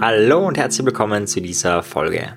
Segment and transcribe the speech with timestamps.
[0.00, 2.36] Hallo und herzlich willkommen zu dieser Folge.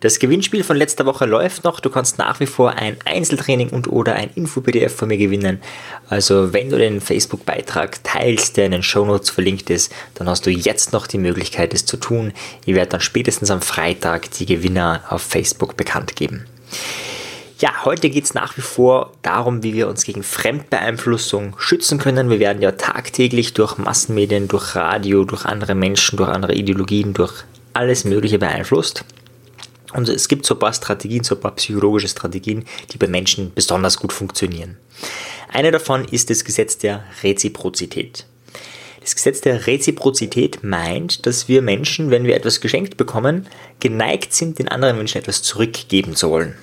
[0.00, 1.80] Das Gewinnspiel von letzter Woche läuft noch.
[1.80, 5.60] Du kannst nach wie vor ein Einzeltraining und oder ein Info-PDF von mir gewinnen.
[6.08, 10.50] Also wenn du den Facebook-Beitrag teilst, der in den Shownotes verlinkt ist, dann hast du
[10.50, 12.32] jetzt noch die Möglichkeit, es zu tun.
[12.64, 16.46] Ich werde dann spätestens am Freitag die Gewinner auf Facebook bekannt geben.
[17.62, 22.28] Ja, heute geht es nach wie vor darum, wie wir uns gegen Fremdbeeinflussung schützen können.
[22.28, 27.44] Wir werden ja tagtäglich durch Massenmedien, durch Radio, durch andere Menschen, durch andere Ideologien, durch
[27.72, 29.04] alles Mögliche beeinflusst.
[29.92, 33.52] Und es gibt so ein paar Strategien, so ein paar psychologische Strategien, die bei Menschen
[33.54, 34.76] besonders gut funktionieren.
[35.48, 38.26] Eine davon ist das Gesetz der Reziprozität.
[39.02, 43.46] Das Gesetz der Reziprozität meint, dass wir Menschen, wenn wir etwas geschenkt bekommen,
[43.78, 46.56] geneigt sind, den anderen Menschen etwas zurückgeben zu wollen.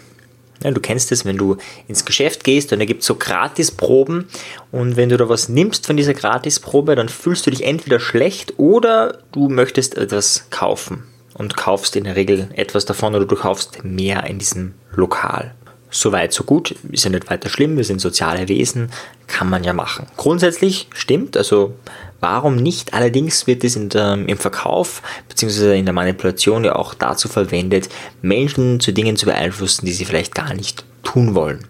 [0.64, 4.28] Ja, du kennst es, wenn du ins Geschäft gehst und da gibt es so Gratisproben
[4.72, 8.54] und wenn du da was nimmst von dieser Gratisprobe, dann fühlst du dich entweder schlecht
[8.58, 11.04] oder du möchtest etwas kaufen
[11.34, 15.56] und kaufst in der Regel etwas davon oder du kaufst mehr in diesem Lokal.
[15.92, 18.92] Soweit, so gut, ist ja nicht weiter schlimm, wir sind soziale Wesen,
[19.28, 20.06] kann man ja machen.
[20.18, 21.74] Grundsätzlich stimmt, also
[22.20, 22.94] warum nicht?
[22.94, 25.80] Allerdings wird es im Verkauf bzw.
[25.80, 27.90] in der Manipulation ja auch dazu verwendet,
[28.22, 31.66] Menschen zu Dingen zu beeinflussen, die sie vielleicht gar nicht tun wollen.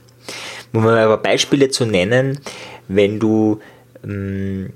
[0.74, 2.40] Um mal aber Beispiele zu nennen,
[2.88, 3.60] wenn du
[4.04, 4.72] ähm,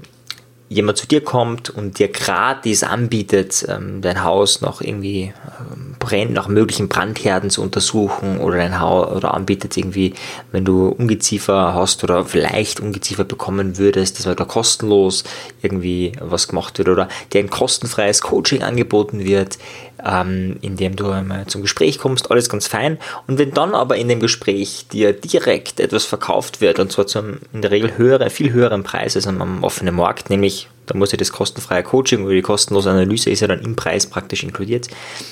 [0.69, 6.33] jemand zu dir kommt und dir gratis anbietet, ähm, dein Haus noch irgendwie ähm, brennt,
[6.33, 10.13] nach möglichen Brandherden zu untersuchen oder dein Haus oder anbietet irgendwie,
[10.51, 15.23] wenn du Ungeziefer hast oder vielleicht Ungeziefer bekommen würdest, das war da kostenlos
[15.61, 19.57] irgendwie was gemacht wird oder dir ein kostenfreies Coaching angeboten wird,
[20.05, 22.97] ähm, in dem du einmal zum Gespräch kommst, alles ganz fein.
[23.27, 27.38] Und wenn dann aber in dem Gespräch dir direkt etwas verkauft wird, und zwar zum
[27.53, 31.17] in der Regel höhere, viel höheren Preis als am offenen Markt, nämlich da muss ja
[31.17, 34.87] das kostenfreie Coaching oder die kostenlose Analyse ist ja dann im Preis praktisch inkludiert.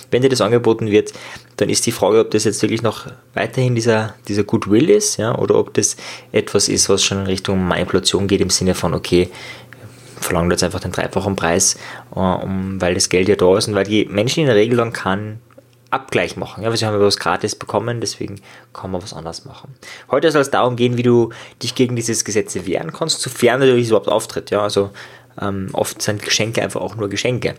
[0.09, 1.13] Wenn dir das angeboten wird,
[1.57, 5.37] dann ist die Frage, ob das jetzt wirklich noch weiterhin dieser, dieser Goodwill ist, ja,
[5.37, 5.97] oder ob das
[6.31, 9.29] etwas ist, was schon in Richtung Manipulation geht, im Sinne von, okay,
[10.21, 11.77] verlangen jetzt einfach den dreifachen Preis,
[12.15, 14.77] äh, um, weil das Geld ja da ist und weil die Menschen in der Regel
[14.77, 15.41] dann keinen
[15.89, 16.63] Abgleich machen.
[16.63, 18.39] Ja, weil sie haben ja was gratis bekommen, deswegen
[18.71, 19.75] kann man was anderes machen.
[20.09, 23.89] Heute soll es darum gehen, wie du dich gegen dieses Gesetz wehren kannst, sofern natürlich
[23.89, 24.51] überhaupt auftritt.
[24.51, 24.91] Ja, also
[25.39, 27.55] ähm, oft sind Geschenke einfach auch nur Geschenke.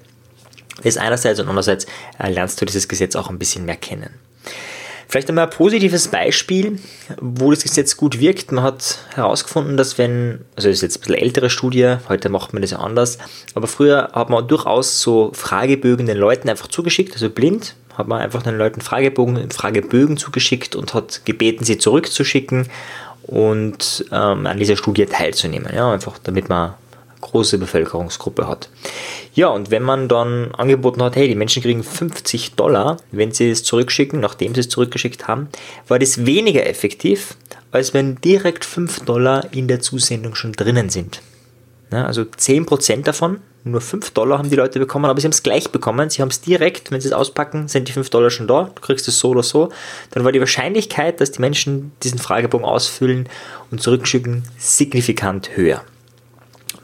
[0.79, 1.87] Das ist einerseits und andererseits
[2.19, 4.11] äh, lernst du dieses Gesetz auch ein bisschen mehr kennen.
[5.13, 6.79] Vielleicht einmal ein positives Beispiel,
[7.21, 8.51] wo das Gesetz gut wirkt.
[8.51, 12.55] Man hat herausgefunden, dass wenn, also das ist jetzt ein bisschen ältere Studie, heute macht
[12.55, 13.19] man das ja anders,
[13.55, 18.23] aber früher hat man durchaus so Fragebögen den Leuten einfach zugeschickt, also blind, hat man
[18.23, 22.69] einfach den Leuten Fragebogen, Fragebögen zugeschickt und hat gebeten, sie zurückzuschicken
[23.25, 25.75] und ähm, an dieser Studie teilzunehmen.
[25.75, 26.73] Ja, einfach damit man
[27.23, 28.69] große Bevölkerungsgruppe hat.
[29.35, 33.49] Ja, und wenn man dann angeboten hat, hey, die Menschen kriegen 50 Dollar, wenn sie
[33.49, 35.49] es zurückschicken, nachdem sie es zurückgeschickt haben,
[35.89, 37.37] war das weniger effektiv,
[37.71, 41.23] als wenn direkt 5 Dollar in der Zusendung schon drinnen sind.
[41.91, 45.43] Ja, also 10% davon, nur 5 Dollar haben die Leute bekommen, aber sie haben es
[45.43, 46.11] gleich bekommen.
[46.11, 48.81] Sie haben es direkt, wenn sie es auspacken, sind die 5 Dollar schon da, du
[48.81, 49.71] kriegst es so oder so.
[50.11, 53.29] Dann war die Wahrscheinlichkeit, dass die Menschen diesen Fragebogen ausfüllen
[53.71, 55.83] und zurückschicken, signifikant höher.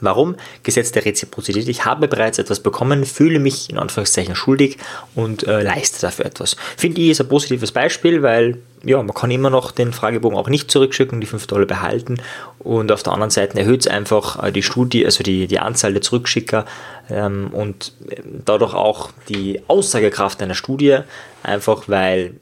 [0.00, 0.36] Warum?
[0.62, 1.69] Gesetz der Reziprozität.
[1.69, 4.78] Ich habe bereits etwas bekommen, fühle mich in Anführungszeichen schuldig
[5.14, 6.56] und äh, leiste dafür etwas.
[6.76, 10.48] Finde ich ist ein positives Beispiel, weil ja, man kann immer noch den Fragebogen auch
[10.48, 12.20] nicht zurückschicken, die 5 Dollar behalten
[12.59, 15.92] und auf der anderen Seite erhöht es einfach äh, die Studie, also die, die Anzahl
[15.92, 16.65] der Zurückschicker
[17.10, 20.98] ähm, und äh, dadurch auch die Aussagekraft einer Studie,
[21.42, 22.34] einfach weil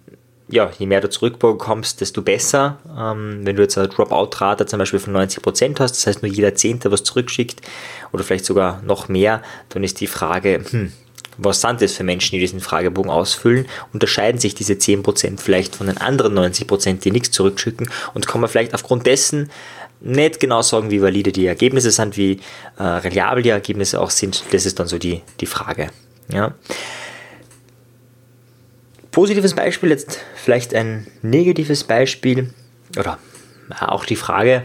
[0.49, 2.79] ja, je mehr du zurückbekommst, desto besser.
[2.97, 6.55] Ähm, wenn du jetzt eine Dropout-Rate zum Beispiel von 90% hast, das heißt nur jeder
[6.55, 7.61] Zehnte was zurückschickt
[8.12, 10.93] oder vielleicht sogar noch mehr, dann ist die Frage, hm,
[11.39, 13.67] was sind das für Menschen, die diesen Fragebogen ausfüllen?
[13.93, 17.91] Unterscheiden sich diese 10% vielleicht von den anderen 90%, die nichts zurückschicken?
[18.15, 19.51] Und kann man vielleicht aufgrund dessen
[20.01, 22.41] nicht genau sagen, wie valide die Ergebnisse sind, wie
[22.79, 24.44] äh, reliabel die Ergebnisse auch sind?
[24.53, 25.88] Das ist dann so die, die Frage.
[26.32, 26.55] Ja.
[29.17, 32.53] Positives Beispiel, jetzt vielleicht ein negatives Beispiel
[32.99, 33.19] oder
[33.81, 34.65] auch die Frage,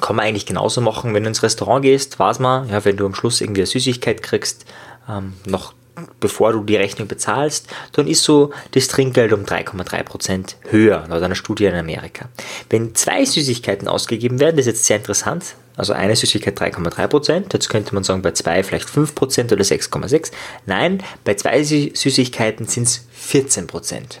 [0.00, 3.04] kann man eigentlich genauso machen, wenn du ins Restaurant gehst, weiß man, ja, wenn du
[3.04, 4.66] am Schluss irgendwie eine Süßigkeit kriegst,
[5.10, 5.74] ähm, noch
[6.20, 11.34] bevor du die Rechnung bezahlst, dann ist so das Trinkgeld um 3,3% höher, laut einer
[11.34, 12.28] Studie in Amerika.
[12.70, 17.68] Wenn zwei Süßigkeiten ausgegeben werden, das ist jetzt sehr interessant, also eine Süßigkeit 3,3%, jetzt
[17.68, 20.32] könnte man sagen, bei zwei vielleicht 5% oder 6,6%.
[20.66, 24.18] Nein, bei zwei Süßigkeiten sind es 14%.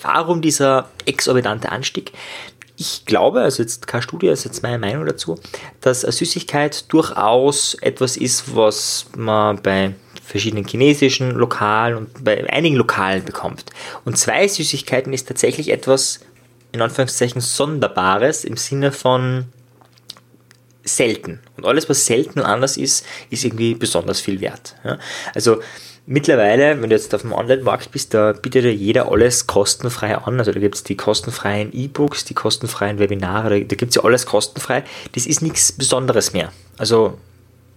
[0.00, 2.12] Warum dieser exorbitante Anstieg?
[2.82, 5.38] ich glaube, also jetzt keine Studie, das ist jetzt meine Meinung dazu,
[5.80, 9.94] dass eine Süßigkeit durchaus etwas ist, was man bei
[10.24, 13.66] verschiedenen chinesischen Lokalen und bei einigen Lokalen bekommt.
[14.04, 16.20] Und zwei Süßigkeiten ist tatsächlich etwas,
[16.72, 19.46] in Anführungszeichen, Sonderbares im Sinne von
[20.84, 21.40] selten.
[21.56, 24.74] Und alles, was selten und anders ist, ist irgendwie besonders viel wert.
[24.84, 24.98] Ja?
[25.34, 25.60] Also
[26.06, 30.38] mittlerweile, wenn du jetzt auf dem Online-Markt bist, da bietet ja jeder alles kostenfrei an.
[30.38, 34.04] Also da gibt es die kostenfreien E-Books, die kostenfreien Webinare, da, da gibt es ja
[34.04, 34.84] alles kostenfrei.
[35.14, 36.52] Das ist nichts Besonderes mehr.
[36.78, 37.18] Also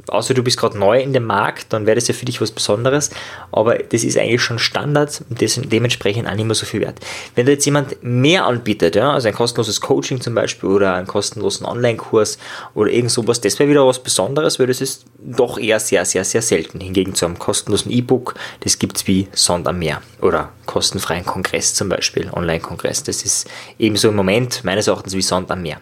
[0.07, 2.52] außer du bist gerade neu in dem Markt, dann wäre das ja für dich was
[2.52, 3.10] Besonderes,
[3.52, 7.00] aber das ist eigentlich schon Standard und das dementsprechend auch nicht mehr so viel wert.
[7.36, 11.07] Wenn da jetzt jemand mehr anbietet, ja, also ein kostenloses Coaching zum Beispiel oder einen
[11.07, 12.38] kostenlosen Online-Kurs
[12.74, 16.24] oder irgend sowas, das wäre wieder was Besonderes, weil das ist doch eher sehr, sehr,
[16.24, 16.80] sehr selten.
[16.80, 21.74] Hingegen zu einem kostenlosen E-Book, das gibt es wie Sond am Meer oder kostenfreien Kongress
[21.74, 23.50] zum Beispiel, Online-Kongress, das ist
[23.80, 25.80] ebenso im Moment meines Erachtens wie Sond am Meer.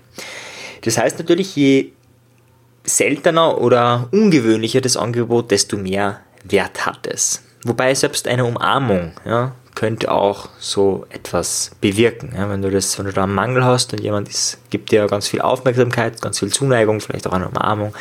[0.82, 1.94] Das heißt natürlich, je
[2.84, 7.42] seltener oder ungewöhnlicher das Angebot, desto mehr Wert hat es.
[7.64, 12.34] Wobei selbst eine Umarmung ja, könnte auch so etwas bewirken.
[12.36, 15.08] Ja, wenn, du das, wenn du da einen Mangel hast und jemand ist, gibt dir
[15.08, 17.94] ganz viel Aufmerksamkeit, ganz viel Zuneigung, vielleicht auch eine Umarmung,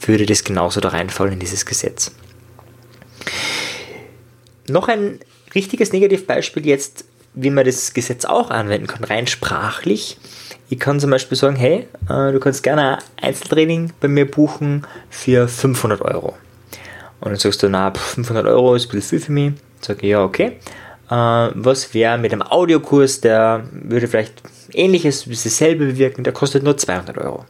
[0.00, 2.12] würde das genauso da reinfallen in dieses Gesetz.
[4.68, 5.20] Noch ein
[5.54, 7.04] richtiges Negativbeispiel jetzt,
[7.34, 10.18] wie man das Gesetz auch anwenden kann, rein sprachlich,
[10.68, 14.86] ich kann zum Beispiel sagen, hey, äh, du kannst gerne ein Einzeltraining bei mir buchen
[15.10, 16.34] für 500 Euro.
[17.20, 19.52] Und dann sagst du, na, 500 Euro ist ein bisschen viel für mich.
[19.80, 20.58] Sage ich, ja, okay.
[21.10, 24.42] Äh, was wäre mit einem Audiokurs, der würde vielleicht
[24.72, 27.44] ähnliches, dasselbe bewirken, der kostet nur 200 Euro.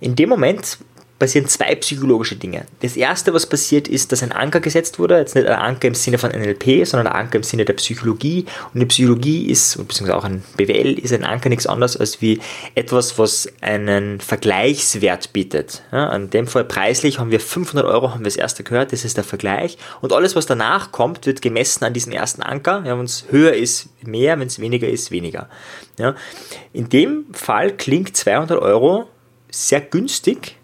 [0.00, 0.78] In dem Moment
[1.18, 2.66] passieren zwei psychologische Dinge.
[2.80, 5.18] Das erste, was passiert, ist, dass ein Anker gesetzt wurde.
[5.18, 8.44] Jetzt nicht ein Anker im Sinne von NLP, sondern ein Anker im Sinne der Psychologie.
[8.74, 12.40] Und die Psychologie ist, beziehungsweise auch ein BWL, ist ein Anker nichts anderes als wie
[12.74, 15.82] etwas, was einen Vergleichswert bietet.
[15.90, 19.04] Ja, in dem Fall preislich haben wir 500 Euro, haben wir das erste gehört, das
[19.04, 19.78] ist der Vergleich.
[20.02, 22.82] Und alles, was danach kommt, wird gemessen an diesem ersten Anker.
[22.84, 25.48] Ja, wenn es höher ist, mehr, wenn es weniger ist, weniger.
[25.98, 26.14] Ja,
[26.74, 29.08] in dem Fall klingt 200 Euro
[29.50, 30.56] sehr günstig,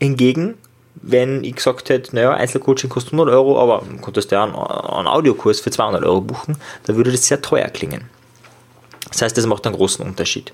[0.00, 0.54] Hingegen,
[0.94, 5.08] wenn ich gesagt hätte, naja, Einzelcoaching kostet 100 Euro, aber du konntest ja einen, einen
[5.08, 8.08] Audiokurs für 200 Euro buchen, dann würde das sehr teuer klingen.
[9.10, 10.52] Das heißt, das macht einen großen Unterschied.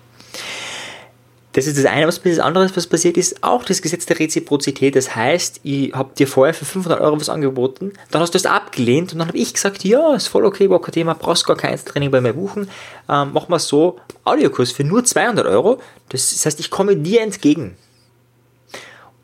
[1.54, 4.96] Das ist das eine, was das andere, was passiert ist, auch das Gesetz der Reziprozität.
[4.96, 8.46] Das heißt, ich habe dir vorher für 500 Euro was angeboten, dann hast du es
[8.46, 11.56] abgelehnt und dann habe ich gesagt, ja, ist voll okay, überhaupt kein Thema, brauchst gar
[11.56, 12.70] kein Einzeltraining bei mir buchen.
[13.08, 15.78] Ähm, mach mal so, Audiokurs für nur 200 Euro.
[16.08, 17.76] Das heißt, ich komme dir entgegen.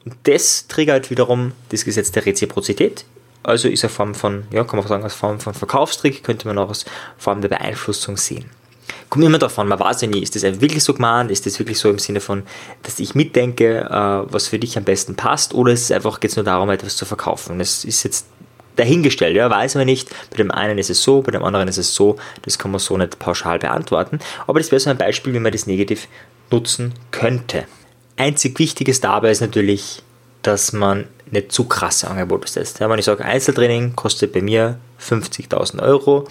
[0.09, 3.05] Und das triggert wiederum das Gesetz der Reziprozität.
[3.43, 6.57] Also ist eine Form von, ja, kann man sagen, als Form von Verkaufstrick, könnte man
[6.57, 6.87] auch als
[7.19, 8.47] Form der Beeinflussung sehen.
[9.11, 11.79] Kommt immer davon, man weiß ja nie, ist das wirklich so gemeint, ist das wirklich
[11.79, 12.45] so im Sinne von,
[12.85, 16.31] dass ich mitdenke, äh, was für dich am besten passt, oder ist es einfach, geht
[16.31, 17.59] es nur darum, etwas zu verkaufen.
[17.59, 18.25] Das ist jetzt
[18.77, 21.79] dahingestellt, ja, weiß man nicht, bei dem einen ist es so, bei dem anderen ist
[21.79, 25.35] es so, das kann man so nicht pauschal beantworten, aber das wäre so ein Beispiel,
[25.35, 26.09] wie man das negativ
[26.51, 27.67] nutzen könnte.
[28.19, 30.03] Einzig Wichtiges dabei ist natürlich,
[30.43, 32.81] dass man nicht zu krasse Angebote setzt.
[32.81, 36.27] Ja, wenn ich sage, Einzeltraining kostet bei mir 50.000 Euro,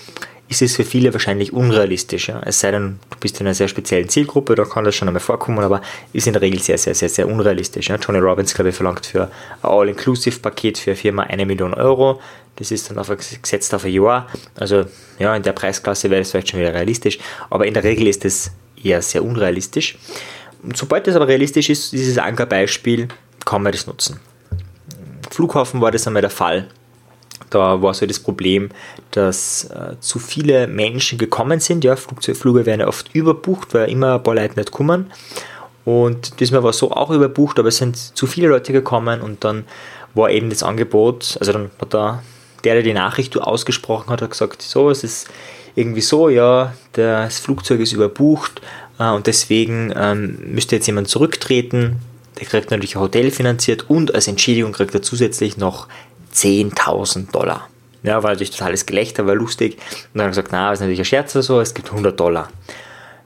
[0.50, 2.30] ist es für viele wahrscheinlich unrealistisch.
[2.30, 2.42] Ja?
[2.45, 5.22] Es sei denn, du bist in einer sehr speziellen Zielgruppe, da kann das schon einmal
[5.22, 5.81] vorkommen, aber
[6.13, 7.90] ist in der Regel sehr, sehr, sehr, sehr unrealistisch.
[7.90, 7.98] Ja?
[7.98, 9.30] Tony Robbins, glaube ich, verlangt für ein
[9.62, 12.21] All-Inclusive-Paket für eine Firma eine Million Euro.
[12.56, 14.28] Das ist dann auf gesetzt auf ein Jahr.
[14.56, 14.85] Also
[15.19, 17.19] ja, in der Preisklasse wäre das vielleicht schon wieder realistisch,
[17.50, 19.97] aber in der Regel ist es eher sehr unrealistisch
[20.73, 23.07] sobald das aber realistisch ist, dieses Ankerbeispiel,
[23.45, 24.19] kann man das nutzen.
[25.31, 26.68] Flughafen war das einmal der Fall.
[27.49, 28.69] Da war so das Problem,
[29.11, 31.83] dass äh, zu viele Menschen gekommen sind.
[31.83, 35.11] Ja, Flugzeuge werden ja oft überbucht, weil immer ein paar Leute nicht kommen.
[35.85, 39.64] Und diesmal war so auch überbucht, aber es sind zu viele Leute gekommen und dann
[40.14, 42.23] war eben das Angebot, also dann hat da
[42.66, 45.30] der, der die Nachricht ausgesprochen hat, hat gesagt, so, es ist
[45.78, 48.62] irgendwie so, ja, das Flugzeug ist überbucht,
[49.00, 51.98] äh, und deswegen ähm, müsste jetzt jemand zurücktreten.
[52.40, 55.88] Der kriegt natürlich ein Hotel finanziert und als Entschädigung kriegt er zusätzlich noch
[56.34, 57.68] 10.000 Dollar.
[58.04, 59.78] Ja, war natürlich totales Gelächter, war lustig.
[60.14, 62.19] Und dann hat er gesagt, na, ist natürlich ein Scherz oder so, es gibt 100
[62.19, 62.50] Dollar.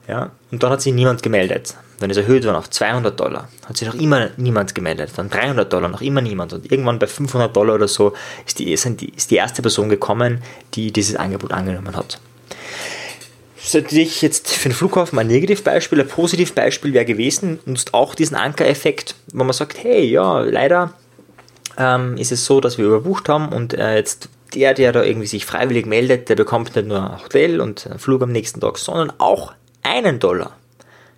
[0.08, 1.76] Ja, und dann hat sich niemand gemeldet.
[2.00, 3.48] Dann ist erhöht worden auf 200 Dollar.
[3.66, 5.10] Hat sich noch immer niemand gemeldet.
[5.14, 6.52] Dann 300 Dollar, noch immer niemand.
[6.52, 8.12] Und irgendwann bei 500 Dollar oder so
[8.44, 10.42] ist die, ist die erste Person gekommen,
[10.74, 12.18] die dieses Angebot angenommen hat.
[13.56, 16.00] Das ist natürlich jetzt für den Flughafen ein Negativbeispiel.
[16.00, 20.92] Ein Positivbeispiel wäre gewesen, nutzt auch diesen Ankereffekt, wo man sagt, hey, ja, leider
[21.78, 25.28] ähm, ist es so, dass wir überbucht haben und äh, jetzt der, der da irgendwie
[25.28, 28.78] sich freiwillig meldet, der bekommt nicht nur ein Hotel und einen Flug am nächsten Tag,
[28.78, 30.52] sondern auch einen Dollar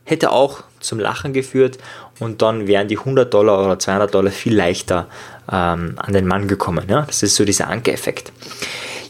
[0.04, 1.78] hätte auch zum Lachen geführt
[2.20, 5.08] und dann wären die 100 Dollar oder 200 Dollar viel leichter
[5.50, 6.86] ähm, an den Mann gekommen.
[6.88, 7.02] Ja?
[7.02, 8.32] Das ist so dieser Ankereffekt.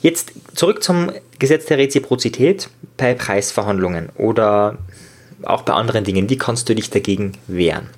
[0.03, 4.79] Jetzt zurück zum Gesetz der Reziprozität bei Preisverhandlungen oder
[5.43, 6.31] auch bei anderen Dingen.
[6.31, 7.89] Wie kannst du dich dagegen wehren?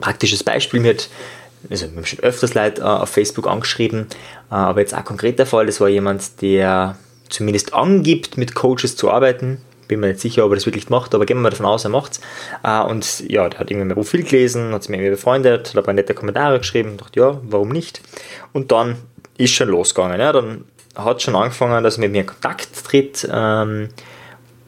[0.00, 1.08] Praktisches Beispiel mit
[1.68, 4.06] also wir haben schon öfters Leute äh, auf Facebook angeschrieben,
[4.50, 6.96] äh, aber jetzt auch konkret der Fall, das war jemand, der
[7.28, 11.14] zumindest angibt, mit Coaches zu arbeiten, bin mir nicht sicher, ob er das wirklich macht,
[11.14, 12.20] aber gehen wir mal davon aus, er macht es.
[12.62, 15.76] Äh, und ja, der hat irgendwie mein Profil gelesen, hat sich mit mir befreundet, hat
[15.76, 18.00] ein paar nette Kommentare geschrieben, dachte, ja, warum nicht?
[18.52, 18.96] Und dann
[19.36, 20.20] ist schon losgegangen.
[20.20, 23.88] Ja, dann hat schon angefangen, dass er mit mir in Kontakt tritt ähm,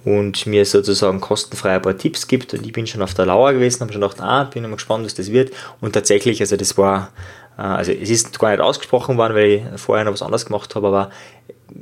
[0.05, 2.55] und mir sozusagen kostenfrei ein paar Tipps gibt.
[2.55, 5.05] Und ich bin schon auf der Lauer gewesen, habe schon gedacht, ah, bin mal gespannt,
[5.05, 5.53] was das wird.
[5.81, 7.11] Und tatsächlich, also das war,
[7.59, 10.75] äh, also es ist gar nicht ausgesprochen worden, weil ich vorher noch was anderes gemacht
[10.75, 11.11] habe, aber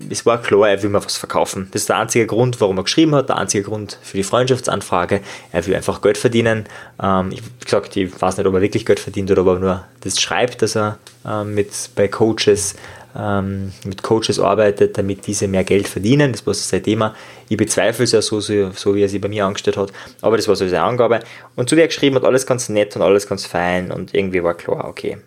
[0.08, 1.68] es war klar, er will mir was verkaufen.
[1.72, 5.20] Das ist der einzige Grund, warum er geschrieben hat, der einzige Grund für die Freundschaftsanfrage.
[5.52, 6.66] Er will einfach Geld verdienen.
[7.02, 9.84] Ähm, ich gesagt, ich weiß nicht, ob er wirklich Geld verdient oder ob er nur
[10.00, 12.74] das schreibt, dass er ähm, mit bei Coaches
[13.16, 16.32] ähm, mit Coaches arbeitet, damit diese mehr Geld verdienen.
[16.32, 17.14] Das war so sein Thema.
[17.48, 20.36] Ich bezweifle es ja so, so, so, wie er sich bei mir angestellt hat, aber
[20.36, 21.20] das war so seine Angabe.
[21.56, 24.42] Und so wie er geschrieben hat, alles ganz nett und alles ganz fein und irgendwie
[24.42, 25.18] war klar, okay,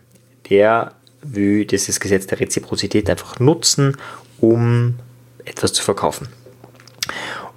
[0.50, 3.98] der will dieses Gesetz der Reziprozität einfach nutzen,
[4.40, 4.96] um
[5.46, 6.28] etwas zu verkaufen.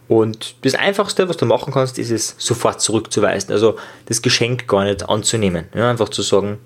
[0.08, 3.52] Und das Einfachste, was du machen kannst, ist es sofort zurückzuweisen.
[3.52, 5.66] Also das Geschenk gar nicht anzunehmen.
[5.74, 6.58] Ja, einfach zu sagen,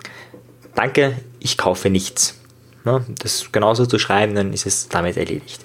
[0.74, 2.39] danke, ich kaufe nichts.
[2.84, 5.60] Ja, das genauso zu schreiben, dann ist es damit erledigt.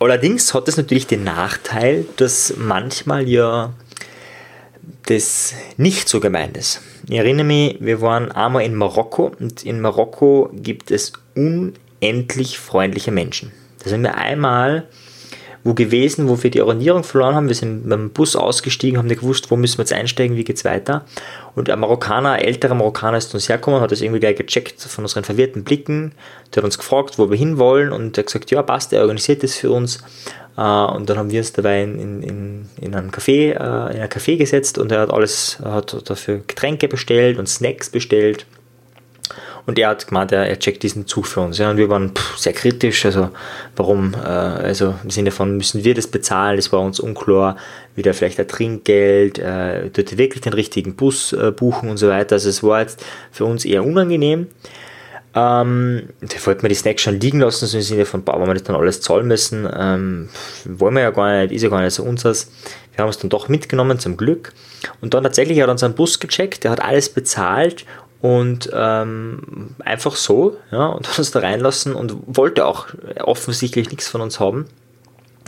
[0.00, 3.72] Allerdings hat es natürlich den Nachteil, dass manchmal ja
[5.06, 6.80] das nicht so gemeint ist.
[7.08, 13.12] Ich erinnere mich, wir waren einmal in Marokko und in Marokko gibt es unendlich freundliche
[13.12, 13.52] Menschen.
[13.82, 14.88] Da sind wir einmal
[15.66, 17.48] wo gewesen, wo wir die Orientierung verloren haben.
[17.48, 20.44] Wir sind mit dem Bus ausgestiegen, haben nicht gewusst, wo müssen wir jetzt einsteigen, wie
[20.44, 21.04] geht es weiter.
[21.56, 25.04] Und ein Marokkaner, ein älterer Marokkaner ist uns hergekommen, hat das irgendwie gleich gecheckt von
[25.04, 26.12] unseren verwirrten Blicken.
[26.54, 29.42] Der hat uns gefragt, wo wir hinwollen und der hat gesagt, ja passt, er organisiert
[29.42, 30.04] das für uns.
[30.56, 34.08] Äh, und dann haben wir uns dabei in, in, in einen Café, äh, in ein
[34.08, 38.46] Café gesetzt und er hat alles, hat dafür Getränke bestellt und Snacks bestellt.
[39.66, 41.58] Und er hat gemeint, er, er checkt diesen Zug für uns.
[41.58, 43.04] Ja, und wir waren pff, sehr kritisch.
[43.04, 43.30] Also,
[43.74, 44.14] warum?
[44.14, 46.56] Äh, also, im Sinne von, müssen wir das bezahlen?
[46.56, 47.56] Das war uns unklar.
[47.96, 52.36] Wieder vielleicht ein Trinkgeld, äh, dort wirklich den richtigen Bus äh, buchen und so weiter.
[52.36, 54.46] Also, es war jetzt für uns eher unangenehm.
[55.34, 58.46] Ähm, da wollten wir die Snacks schon liegen lassen, so im Sinne von, boah, wenn
[58.46, 60.30] wir das dann alles zahlen müssen, ähm,
[60.64, 62.50] wollen wir ja gar nicht, ist ja gar nicht so unseres.
[62.94, 64.54] Wir haben es dann doch mitgenommen, zum Glück.
[65.02, 67.84] Und dann tatsächlich hat er unseren Bus gecheckt, der hat alles bezahlt
[68.20, 72.88] und ähm, einfach so, ja, und hat uns da reinlassen und wollte auch
[73.20, 74.66] offensichtlich nichts von uns haben.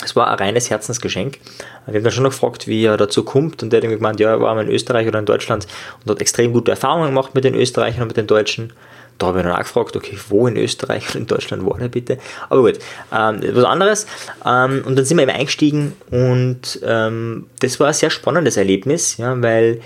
[0.05, 1.39] Es war ein reines Herzensgeschenk.
[1.87, 4.21] Wir haben dann schon noch gefragt, wie er dazu kommt und der hat irgendwie gemeint,
[4.21, 5.67] ja, er war mal in Österreich oder in Deutschland
[6.05, 8.73] und hat extrem gute Erfahrungen gemacht mit den Österreichern und mit den Deutschen.
[9.19, 11.89] Da habe ich dann auch gefragt, okay, wo in Österreich oder in Deutschland war der
[11.89, 12.19] bitte?
[12.49, 12.79] Aber gut,
[13.13, 14.07] ähm, was anderes.
[14.47, 19.17] Ähm, und dann sind wir eben eingestiegen und ähm, das war ein sehr spannendes Erlebnis,
[19.17, 19.81] ja, weil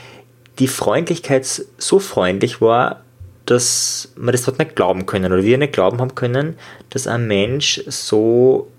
[0.62, 1.44] die Freundlichkeit
[1.76, 3.02] so freundlich war,
[3.46, 6.54] dass man das dort nicht glauben können oder wir nicht glauben haben können,
[6.90, 8.70] dass ein Mensch so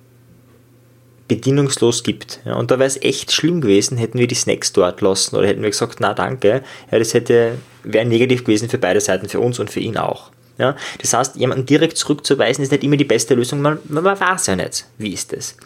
[1.27, 2.39] bedienungslos gibt.
[2.45, 5.45] Ja, und da wäre es echt schlimm gewesen, hätten wir die Snacks dort lassen oder
[5.45, 6.63] hätten wir gesagt, na danke.
[6.89, 10.31] Ja, das wäre negativ gewesen für beide Seiten, für uns und für ihn auch.
[10.57, 14.47] Ja, das heißt, jemanden direkt zurückzuweisen ist nicht immer die beste Lösung, man, man weiß
[14.47, 15.57] ja nicht, wie ist das.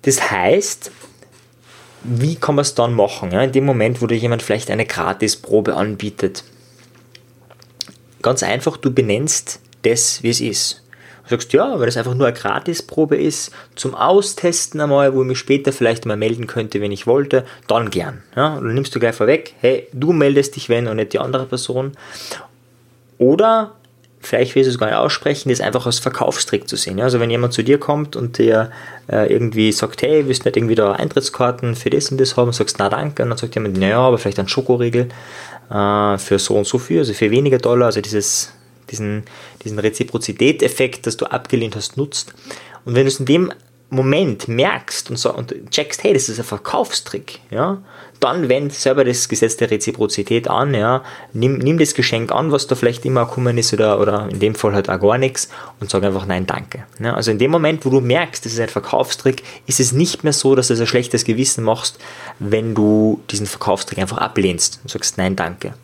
[0.00, 0.90] Das heißt,
[2.02, 3.30] wie kann man es dann machen?
[3.32, 3.42] Ja?
[3.42, 6.44] In dem Moment, wo dir jemand vielleicht eine Gratisprobe anbietet.
[8.22, 10.82] Ganz einfach, du benennst das, wie es ist.
[11.24, 15.28] Du sagst, ja, weil das einfach nur eine Gratisprobe ist, zum Austesten einmal, wo ich
[15.28, 18.22] mich später vielleicht mal melden könnte, wenn ich wollte, dann gern.
[18.34, 18.54] Ja?
[18.54, 21.46] Und dann nimmst du gleich vorweg, hey, du meldest dich, wenn und nicht die andere
[21.46, 21.92] Person.
[23.18, 23.76] Oder
[24.20, 27.00] vielleicht willst du es gar nicht aussprechen, das einfach als Verkaufstrick zu sehen.
[27.00, 28.70] Also wenn jemand zu dir kommt und der
[29.10, 32.52] äh, irgendwie sagt, hey, willst du nicht irgendwie da Eintrittskarten für das und das haben,
[32.52, 35.08] sagst na danke, und dann sagt jemand, naja, aber vielleicht ein Schokoriegel
[35.70, 38.52] äh, für so und so viel, also für weniger Dollar, also dieses,
[38.90, 39.24] diesen,
[39.64, 42.34] diesen Reziprozität-Effekt, dass du abgelehnt hast, nutzt.
[42.84, 43.52] Und wenn du es in dem
[43.88, 47.82] Moment merkst und, so, und checkst, hey, das ist ein Verkaufstrick, ja,
[48.20, 52.66] dann wend selber das Gesetz der Reziprozität an, ja, nimm, nimm das Geschenk an, was
[52.66, 55.48] da vielleicht immer gekommen ist oder, oder in dem Fall halt auch gar nichts
[55.80, 56.84] und sag einfach nein, danke.
[56.98, 60.22] Ja, also in dem Moment, wo du merkst, das ist ein Verkaufstrick, ist es nicht
[60.22, 61.98] mehr so, dass du ein schlechtes Gewissen machst,
[62.38, 65.74] wenn du diesen Verkaufstrick einfach ablehnst und sagst nein, danke.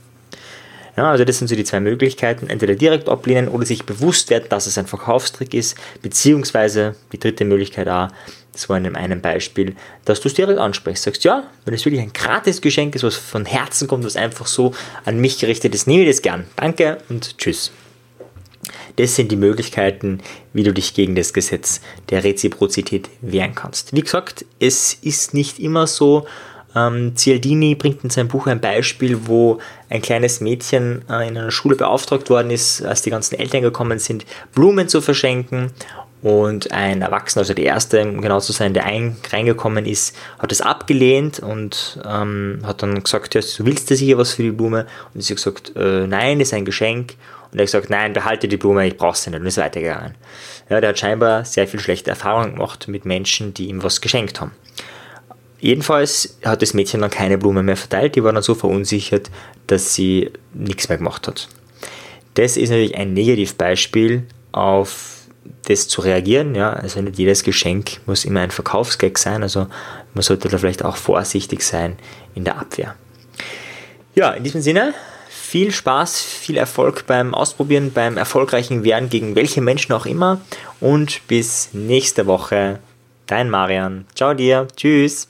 [0.96, 4.46] Ja, also das sind so die zwei Möglichkeiten, entweder direkt ablehnen oder sich bewusst werden,
[4.48, 8.08] dass es ein Verkaufstrick ist, beziehungsweise die dritte Möglichkeit auch,
[8.68, 11.04] war in einem Beispiel, dass du es direkt ansprichst.
[11.04, 14.46] Sagst, ja, wenn es wirklich ein gratis Geschenk ist, was von Herzen kommt, was einfach
[14.46, 14.72] so
[15.04, 16.46] an mich gerichtet ist, nehme ich das gern.
[16.56, 17.72] Danke und tschüss.
[18.96, 20.20] Das sind die Möglichkeiten,
[20.52, 23.94] wie du dich gegen das Gesetz der Reziprozität wehren kannst.
[23.94, 26.26] Wie gesagt, es ist nicht immer so.
[26.74, 29.58] Ähm, Cialdini bringt in seinem Buch ein Beispiel, wo
[29.88, 33.98] ein kleines Mädchen äh, in einer Schule beauftragt worden ist, als die ganzen Eltern gekommen
[33.98, 35.72] sind, Blumen zu verschenken
[36.22, 40.50] und ein Erwachsener, also der erste, um genau zu sein, der ein, reingekommen ist, hat
[40.50, 44.50] es abgelehnt und ähm, hat dann gesagt, ja, du willst du sicher was für die
[44.50, 44.86] Blume?
[45.14, 47.14] Und sie hat gesagt, äh, nein, das ist ein Geschenk.
[47.52, 49.40] Und er hat gesagt, nein, behalte die Blume, ich brauche sie nicht.
[49.40, 50.14] Und ist weitergegangen.
[50.68, 54.40] Ja, der hat scheinbar sehr viel schlechte Erfahrungen gemacht mit Menschen, die ihm was geschenkt
[54.40, 54.52] haben.
[55.60, 59.30] Jedenfalls hat das Mädchen dann keine Blume mehr verteilt, die war dann so verunsichert,
[59.66, 61.48] dass sie nichts mehr gemacht hat.
[62.34, 65.25] Das ist natürlich ein Negativbeispiel auf
[65.66, 66.54] das zu reagieren.
[66.54, 66.72] Ja?
[66.72, 69.42] Also nicht jedes Geschenk muss immer ein Verkaufsgag sein.
[69.42, 69.66] Also
[70.14, 71.96] man sollte da vielleicht auch vorsichtig sein
[72.34, 72.94] in der Abwehr.
[74.14, 74.94] Ja, in diesem Sinne,
[75.28, 80.40] viel Spaß, viel Erfolg beim Ausprobieren, beim erfolgreichen Wehren gegen welche Menschen auch immer.
[80.80, 82.78] Und bis nächste Woche.
[83.26, 84.06] Dein Marian.
[84.14, 84.68] Ciao dir.
[84.76, 85.28] Tschüss.